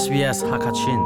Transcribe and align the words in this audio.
SBS 0.00 0.40
Hakachin. 0.50 1.00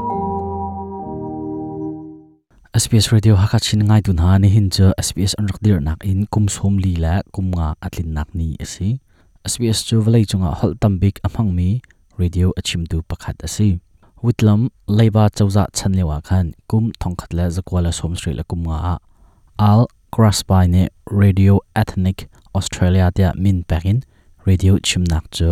SBS 2.83 3.07
Radio 3.13 3.35
Hakachin 3.35 3.81
ngai 3.89 4.03
tun 4.07 4.19
ha, 4.23 4.39
ni 4.39 4.49
hin 4.49 4.71
cha 4.71 4.87
SBS 5.07 5.35
anrak 5.41 5.59
dir 5.65 5.81
nak 5.87 6.05
in 6.11 6.27
kum 6.31 6.47
som 6.49 6.79
li 6.79 6.95
la, 7.05 7.15
kum 7.35 7.47
nga 7.55 7.67
atlin 7.87 8.15
nak 8.15 8.29
ni 8.39 8.49
asi 8.65 8.89
SBS 9.53 9.79
chu 9.89 9.99
valai 10.07 10.23
chunga 10.31 10.51
hol 10.61 10.77
tambik 10.83 11.19
amhang 11.27 11.51
mi, 11.57 11.69
radio 12.23 12.53
achim 12.61 12.87
tu 12.91 13.03
pakhat 13.11 13.43
asi 13.49 13.69
witlam 14.25 14.71
leiba 14.99 15.25
chawza 15.39 15.65
chanlewa 15.79 16.19
khan, 16.29 16.55
kum 16.71 16.93
thongkhat 17.01 17.35
la 17.39 17.47
zakwala 17.57 17.91
som 17.99 18.15
sri 18.21 18.33
la 18.39 18.45
kum 18.51 18.63
nga 18.69 18.99
al 19.71 19.81
crossby 20.15 20.65
ne 20.75 20.83
radio 21.23 21.59
ethnic 21.83 22.19
australia 22.55 23.11
tia 23.17 23.33
min 23.35 23.59
pakin 23.71 23.99
radio 24.47 24.73
chimnak 24.87 25.25
chu 25.37 25.49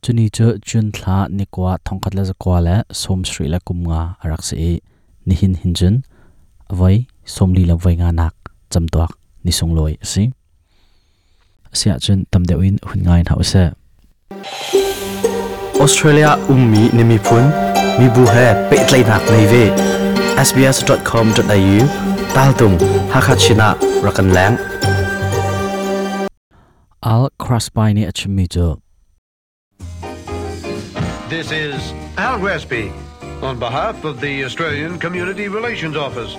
rakwa 0.00 0.06
chuni 0.06 0.30
chu 0.30 0.58
chun 0.64 0.92
thla 0.92 1.28
nikwa 1.28 1.78
thongkhat 1.84 2.14
la 2.14 2.24
zakwala 2.24 2.84
som 2.92 3.24
sri 3.24 3.48
la 3.48 3.58
kum 3.58 3.86
nga 3.88 4.16
arak 4.24 4.42
se 4.42 4.80
ni 5.26 5.34
hin 5.34 5.54
hin 5.54 5.74
chun 5.74 6.02
vai 6.70 7.06
somli 7.24 7.64
la 7.66 7.74
vai 7.74 7.96
nga 7.96 8.12
nak 8.12 8.34
chamtuak 8.70 9.10
ni 9.44 9.52
sung 9.52 9.74
loi 9.74 9.96
si 10.02 10.32
sia 11.72 11.98
chun 11.98 12.24
tamdeuin 12.30 12.76
hun 12.88 13.00
ngain 13.02 13.26
hause 13.30 13.72
Australia 15.80 16.36
ummi 16.48 16.82
nimi 16.96 17.18
phun 17.18 17.44
mi 17.98 18.06
bu 18.14 18.24
he 18.34 18.48
pe 18.70 18.76
tlai 18.88 19.02
nak 19.10 19.22
nei 19.30 19.46
ve 19.52 19.64
sbs.com.au 20.46 21.78
tal 22.34 22.52
tung 22.58 22.76
hakachina 23.12 23.68
rakan 24.04 24.28
lang 24.36 24.54
al 27.02 27.28
crossby 27.42 27.88
ni 27.94 28.02
achmi 28.10 28.46
jo 28.54 28.68
This 31.30 31.52
is 31.52 31.92
Al 32.18 32.40
Gresby 32.40 32.90
on 33.40 33.60
behalf 33.60 34.02
of 34.02 34.20
the 34.20 34.42
Australian 34.42 34.98
Community 34.98 35.46
Relations 35.46 35.96
Office, 35.96 36.36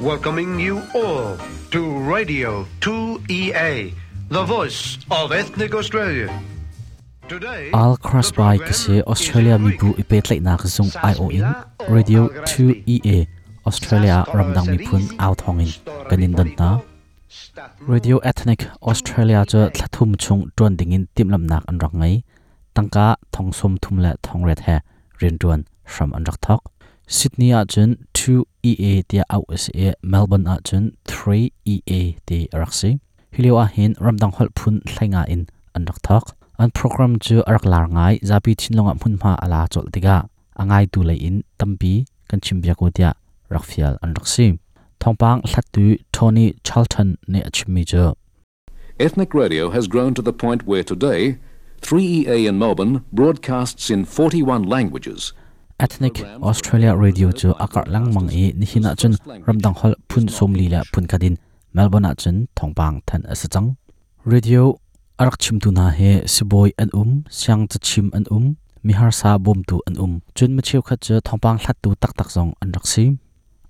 welcoming 0.00 0.58
you 0.58 0.82
all 0.96 1.38
to 1.70 1.98
Radio 1.98 2.66
2EA, 2.80 3.94
the 4.28 4.42
voice 4.42 4.98
of 5.12 5.30
ethnic 5.30 5.76
Australia. 5.76 6.26
Today, 7.28 7.70
al 7.72 7.96
crossby 7.98 8.58
kase 8.66 8.98
australia 9.06 9.58
mi 9.62 9.78
bu 9.78 9.94
ipe 9.94 10.18
tlai 10.18 10.40
nak 10.42 10.66
zung 10.74 10.90
io 11.12 11.30
in 11.30 11.46
radio 11.86 12.26
2 12.50 12.82
ea 12.98 13.28
australia 13.64 14.26
ramdang 14.34 14.66
mi 14.74 14.78
phun 14.90 15.06
out 15.22 15.46
hongin. 15.46 15.70
Kanin 16.10 16.34
dan 16.34 16.50
na. 16.58 16.70
radio 17.94 18.18
ethnic 18.30 18.66
australia 18.82 19.46
cha 19.46 19.70
thlathum 19.70 20.18
chung 20.18 20.50
ton 20.56 20.74
dingin 20.82 21.06
timlam 21.14 21.46
nak 21.46 21.62
an 21.70 21.78
rak 21.78 21.94
ngai 21.94 22.14
tangka 22.76 23.06
thongsum 23.32 23.72
thum 23.82 23.98
la 24.04 24.12
thongret 24.26 24.60
he 24.66 24.76
rin 25.20 25.38
tuan 25.38 25.64
from 25.84 26.12
an 26.12 26.24
rak 26.28 26.38
thok. 26.46 26.62
Sydney 27.16 27.50
a 27.58 27.64
chun 27.72 27.90
2 28.14 28.44
ea 28.70 29.02
tia 29.02 29.24
au 29.30 29.44
se 29.56 29.92
melbourne 30.02 30.46
a. 30.46 30.56
Chun 30.68 30.84
3 31.06 31.50
ea 31.64 32.02
ti 32.26 32.38
raksi 32.60 32.90
hilio 33.34 33.54
a 33.64 33.66
hin 33.76 33.94
ramdang 34.04 34.34
hol 34.36 34.48
phun 34.58 34.80
thlainga 34.88 35.22
in 35.34 35.46
an 35.74 35.84
rak 35.90 36.00
thok. 36.06 36.24
An 36.58 36.70
program 36.70 37.18
chu 37.18 37.42
arak 37.46 37.64
lar 37.72 37.86
ngai 37.96 38.14
zapi 38.30 38.52
thinlonga 38.60 38.94
hmunma 39.00 39.32
ala 39.44 39.60
chol 39.72 39.86
tiga. 39.94 40.16
Angai 40.60 40.84
tu 40.92 41.02
lai 41.08 41.18
in 41.28 41.42
tampi 41.58 41.94
kan 42.28 42.40
chimbia 42.40 42.74
ko 42.76 42.90
tia 42.90 43.10
rakfial 43.50 43.98
an 44.02 44.14
raksi 44.14 44.58
thongpang 45.00 45.42
hlattu 45.50 45.98
tony, 46.12 46.54
charlton, 46.64 47.16
ne 47.28 47.40
achmi 47.42 47.84
jo 47.84 48.14
Ethnic 48.98 49.34
radio 49.34 49.70
has 49.70 49.86
grown 49.86 50.14
to 50.14 50.22
the 50.22 50.32
point 50.32 50.66
where 50.66 50.82
today 50.82 51.38
3EA 51.86 52.48
in 52.48 52.58
Melbourne 52.58 53.04
broadcasts 53.12 53.90
in 53.90 54.04
41 54.04 54.64
languages. 54.64 55.32
ethnic 55.78 56.16
australia 56.42 56.96
radio 56.96 57.30
chu 57.30 57.52
akar 57.64 57.86
lang 57.94 58.06
mang 58.14 58.28
e 58.42 58.52
ni 58.58 58.66
hina 58.66 58.96
chun, 59.00 59.14
ramdang 59.46 59.76
hol, 59.80 59.94
phun 60.08 60.26
som 60.36 60.52
li 60.52 60.66
la, 60.68 60.82
phun 60.92 61.06
kadin 61.06 61.36
melbourne 61.72 62.12
chun, 62.22 62.48
thongpang 62.56 62.96
than 63.06 63.22
asachang 63.34 63.68
radio 64.24 64.74
arak 65.20 65.38
chim 65.38 65.60
tu 65.60 65.70
na 65.70 65.90
he 65.90 66.10
siboi 66.34 66.72
an 66.76 66.90
um 66.92 67.24
siang 67.30 67.68
cha 67.68 67.78
chim 67.78 68.10
an 68.18 68.26
um 68.32 68.56
mihar 68.84 69.14
sa 69.14 69.38
bom 69.38 69.62
tu 69.68 69.80
an 69.86 69.96
um. 69.96 70.22
Chun 70.34 70.56
ma 70.56 70.62
cheu 70.68 70.82
khat 70.82 71.00
cha 71.06 71.20
thongpang 71.20 71.58
hlat 71.62 71.76
tu 71.82 71.94
tak 72.02 72.18
tak 72.18 72.28
zong 72.34 72.52
an 72.62 72.72
raksi 72.72 73.06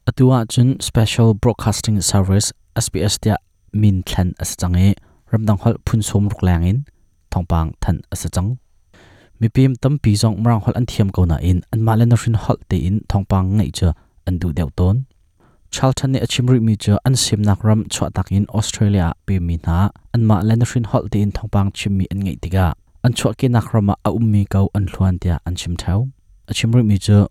atua 0.08 0.38
chun, 0.48 0.80
special 0.80 1.34
broadcasting 1.34 2.00
service 2.00 2.48
sbs 2.84 3.14
tia 3.20 3.36
min 3.74 4.02
thlan 4.08 4.28
asachang 4.42 4.76
e 4.86 4.94
ramdang 5.30 5.60
hol, 5.60 5.74
phun 5.84 6.00
som 6.00 6.28
ruk 6.32 6.40
langin 6.40 6.86
in 7.36 7.44
thongpang 7.44 7.72
than 7.80 8.00
asachang. 8.10 8.58
Mi 9.40 9.48
pim 9.48 9.76
tam 9.76 9.98
pi 9.98 10.12
zong 10.12 10.42
mrang 10.42 10.62
hol 10.62 10.74
an 10.74 10.86
thiam 10.86 11.12
ko 11.12 11.24
na 11.24 11.36
in 11.36 11.62
an 11.72 11.82
ma 11.82 11.94
len 11.94 12.10
rin 12.10 12.34
hol 12.34 12.56
te 12.68 12.76
in 12.86 13.00
thongpang 13.08 13.56
ngai 13.56 13.72
cha 13.72 13.92
an 14.26 14.38
du 14.38 14.52
deu 14.52 14.70
ton. 14.76 15.06
Charlton 15.70 16.12
ne 16.12 16.20
achimri 16.20 16.60
mi 16.60 16.76
cha 16.76 16.98
an 17.04 17.16
sim 17.16 17.42
nak 17.42 17.62
ram 17.64 17.84
chwa 17.84 18.12
tak 18.14 18.32
in 18.32 18.46
Australia 18.54 19.12
pe 19.26 19.38
mi 19.38 19.58
na 19.66 19.90
an 20.14 20.26
ma 20.26 20.40
len 20.40 20.62
rin 20.74 20.84
hol 20.84 21.08
te 21.08 21.20
in 21.22 21.32
thongpang 21.32 21.72
chim 21.74 21.98
mi 21.98 22.06
an 22.10 22.22
ngai 22.22 22.40
tiga 22.40 22.72
an 23.04 23.12
chwa 23.12 23.36
ke 23.36 23.50
nak 23.50 23.74
rama 23.74 23.96
a 24.04 24.10
um 24.10 24.30
mi 24.32 24.44
kau 24.44 24.68
an 24.74 24.86
hluan 24.86 25.20
tia 25.20 25.40
an 25.46 25.54
chim 25.54 25.76
thau. 25.76 26.08
Achimri 26.48 26.84
mi 26.84 26.98
cha 26.98 27.26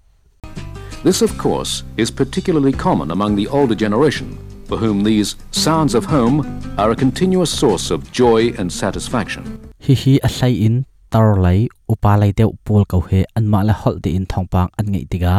This, 1.03 1.21
of 1.21 1.37
course, 1.37 1.83
is 1.97 2.09
particularly 2.09 2.71
common 2.71 3.11
among 3.11 3.35
the 3.35 3.47
older 3.47 3.75
generation, 3.75 4.37
for 4.65 4.77
whom 4.77 5.03
these 5.03 5.35
sounds 5.51 5.93
of 5.93 6.05
home 6.05 6.41
are 6.79 6.89
a 6.89 6.95
continuous 6.95 7.51
source 7.51 7.91
of 7.91 8.11
joy 8.11 8.53
and 8.57 8.73
satisfaction. 8.73 9.64
Hi 9.85 9.93
hi 10.01 10.13
a 10.27 10.29
hlai 10.35 10.53
in 10.67 10.75
tar 11.13 11.27
lai 11.45 11.59
upa 11.93 12.11
lai 12.21 12.31
deuh 12.37 12.53
pol 12.65 12.83
kau 12.91 13.01
he 13.09 13.19
an 13.37 13.45
ma 13.51 13.59
la 13.67 13.73
hol 13.81 13.97
te 14.03 14.09
in 14.17 14.25
thongpang 14.31 14.69
an 14.79 14.85
ngai 14.91 15.05
tiga 15.11 15.33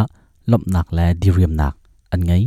lop 0.51 0.63
nak 0.75 0.87
la 0.97 1.07
diriam 1.23 1.53
nak 1.61 1.75
an 2.15 2.21
ngai 2.29 2.45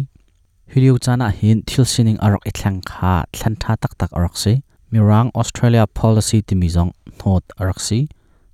hiliu 0.71 0.95
chana 1.05 1.27
hin 1.39 1.57
thil 1.67 1.85
sining 1.93 2.19
arok 2.25 2.43
ithlang 2.49 2.79
kha 2.89 3.13
thlan 3.35 3.55
tha 3.61 3.71
tak 3.81 3.93
tak 3.99 4.11
arak 4.17 4.35
se 4.43 4.53
mirang 4.91 5.29
australia 5.41 5.83
policy 5.99 6.39
ti 6.47 6.53
mi 6.61 6.69
zong 6.75 6.91
not 7.19 7.43
arak 7.61 7.79
si 7.87 7.99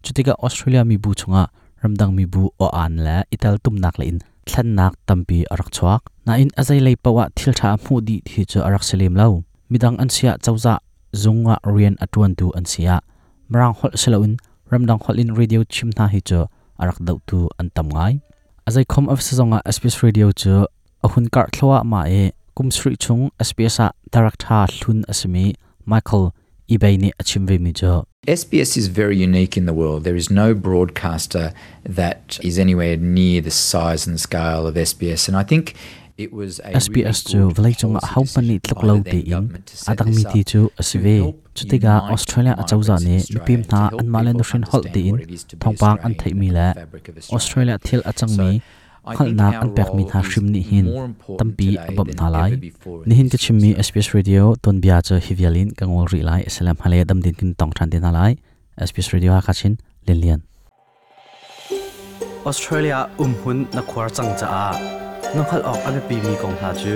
chutika 0.03 0.33
australia 0.45 0.81
mi 0.89 0.97
bu 1.03 1.11
chunga 1.19 1.43
ramdang 1.81 2.11
mi 2.17 2.25
bu 2.33 2.43
o 2.65 2.67
an 2.83 2.93
la 3.05 3.17
ital 3.35 3.55
tum 3.63 3.75
nak 3.83 3.95
la 3.99 4.05
in 4.11 4.19
thlan 4.47 4.67
nak 4.77 4.93
tampi 5.07 5.39
arak 5.53 5.69
chuak 5.75 6.01
na 6.25 6.33
in 6.43 6.49
azai 6.61 6.79
lei 6.85 6.95
pawa 7.03 7.23
thil 7.37 7.53
tha 7.59 7.69
mu 7.83 7.95
di 8.07 8.15
thi 8.27 8.41
chu 8.51 8.57
arak 8.67 8.83
selim 8.89 9.13
lo 9.21 9.27
midang 9.71 9.95
an 10.01 10.09
sia 10.15 10.31
chawza 10.45 10.73
zunga 11.21 11.55
rian 11.73 11.95
atuan 12.03 12.31
tu 12.39 12.47
an 12.59 12.65
sia 12.73 12.97
marang 13.51 13.75
hol 13.79 13.91
seloin 13.93 14.37
ramdang 14.71 15.01
hol 15.05 15.19
in 15.19 15.33
radio 15.33 15.63
chimna 15.63 16.07
hi 16.13 16.19
chu 16.19 16.45
arak 16.79 16.97
dau 17.07 17.19
tu 17.27 17.49
an 17.59 17.69
ngai. 17.75 18.21
Azai 18.67 18.85
khom 18.85 19.07
of 19.07 19.19
sazonga 19.19 19.61
sbs 19.75 20.01
radio 20.01 20.31
chu 20.31 20.65
ahun 21.03 21.29
kar 21.31 21.47
thlowa 21.53 21.79
ah 21.79 21.83
ma 21.83 22.01
e 22.05 22.31
kumsri 22.57 22.97
chung 22.97 23.29
sbs 23.47 23.79
a 23.85 23.91
director 24.11 24.65
hlun 24.79 25.03
asmi 25.13 25.53
michael 25.85 26.33
ibaini 26.69 27.11
achimve 27.21 27.59
mi 27.59 27.71
jo 27.71 28.05
SBS 28.27 28.75
is 28.75 28.87
very 28.87 29.15
unique 29.15 29.55
in 29.55 29.67
the 29.67 29.73
world. 29.73 30.03
There 30.03 30.15
is 30.15 30.31
no 30.31 30.55
broadcaster 30.55 31.53
that 31.83 32.39
is 32.41 32.57
anywhere 32.57 32.97
near 32.97 33.39
the 33.39 33.51
size 33.51 34.07
and 34.07 34.19
scale 34.19 34.65
of 34.65 34.73
SBS, 34.73 35.27
and 35.27 35.37
I 35.37 35.43
think 35.43 35.75
SBS 36.17 37.19
chu 37.29 37.39
vlai 37.55 37.73
chunga 37.79 37.99
hau 38.11 38.23
pani 38.33 38.55
tlok 38.65 38.83
lo 38.87 38.95
te 39.03 39.19
in 39.35 39.49
adang 39.91 40.11
mi 40.15 40.23
ti 40.31 40.41
chu 40.51 40.61
asve 40.81 41.15
chutiga 41.57 41.93
australia 42.13 42.53
achauza 42.61 42.95
ne 43.07 43.15
mipim 43.33 43.61
na 43.71 43.81
an 43.99 44.07
malen 44.13 44.39
rin 44.49 44.63
hol 44.71 44.83
te 44.93 45.01
in 45.09 45.17
thongpang 45.61 45.99
an 46.05 46.15
thai 46.21 46.33
mi 46.39 46.49
la 46.57 46.67
australia 47.37 47.75
thil 47.85 48.01
achang 48.11 48.33
mi 48.39 48.49
khal 49.17 49.29
nak 49.39 49.59
an 49.63 49.69
pek 49.77 49.89
mi 49.97 50.03
na 50.11 50.23
hrim 50.29 50.45
ni 50.55 50.61
hin 50.71 50.87
tampi 51.39 51.69
abam 51.89 52.09
na 52.19 52.33
lai 52.35 52.51
ni 53.07 53.13
hin 53.19 53.27
ka 53.33 53.37
chimmi 53.45 53.69
SBS 53.87 54.07
radio 54.17 54.43
ton 54.63 54.75
bia 54.83 54.97
cha 55.07 55.21
hivialin 55.27 55.69
kangol 55.79 56.05
ri 56.13 56.21
lai 56.29 56.41
salam 56.57 56.77
hale 56.83 56.99
dam 57.09 57.19
din 57.25 57.35
kin 57.39 57.55
tong 57.59 57.73
than 57.77 57.89
din 57.93 58.07
lai 58.19 58.31
SBS 58.89 59.07
radio 59.15 59.31
ha 59.35 59.41
kachin 59.47 59.73
len 60.07 60.17
lian 60.23 60.41
Australia 62.49 62.99
umhun 63.25 63.57
na 63.75 63.81
khwar 63.89 64.07
chang 64.17 64.31
cha 64.39 64.47
a 64.65 65.04
nokhal 65.35 65.61
ok 65.71 65.79
ame 65.87 66.01
pi 66.07 66.15
mi 66.25 66.33
kong 66.41 66.55
ha 66.63 66.69
chu 66.81 66.93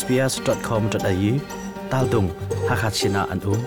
sbs.com.au 0.00 1.32
tal 1.90 2.06
tung 2.12 2.28
hakachina 2.68 3.22
an 3.32 3.40
um 3.52 3.60